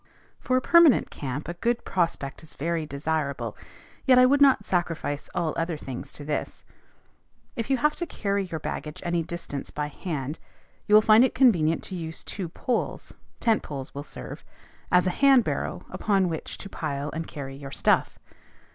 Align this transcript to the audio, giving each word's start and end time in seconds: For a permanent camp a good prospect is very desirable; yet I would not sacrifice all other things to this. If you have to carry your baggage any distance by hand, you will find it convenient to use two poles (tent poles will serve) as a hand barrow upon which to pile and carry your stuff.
For 0.39 0.57
a 0.57 0.61
permanent 0.61 1.11
camp 1.11 1.47
a 1.47 1.53
good 1.53 1.85
prospect 1.85 2.41
is 2.41 2.55
very 2.55 2.87
desirable; 2.87 3.55
yet 4.07 4.17
I 4.17 4.25
would 4.25 4.41
not 4.41 4.65
sacrifice 4.65 5.29
all 5.35 5.53
other 5.55 5.77
things 5.77 6.11
to 6.13 6.25
this. 6.25 6.63
If 7.55 7.69
you 7.69 7.77
have 7.77 7.95
to 7.97 8.07
carry 8.07 8.45
your 8.45 8.59
baggage 8.59 9.03
any 9.05 9.21
distance 9.21 9.69
by 9.69 9.89
hand, 9.89 10.39
you 10.87 10.95
will 10.95 11.03
find 11.03 11.23
it 11.23 11.35
convenient 11.35 11.83
to 11.83 11.95
use 11.95 12.23
two 12.23 12.49
poles 12.49 13.13
(tent 13.39 13.61
poles 13.61 13.93
will 13.93 14.01
serve) 14.01 14.43
as 14.91 15.05
a 15.05 15.11
hand 15.11 15.43
barrow 15.43 15.85
upon 15.91 16.29
which 16.29 16.57
to 16.57 16.67
pile 16.67 17.11
and 17.11 17.27
carry 17.27 17.55
your 17.55 17.69
stuff. 17.69 18.17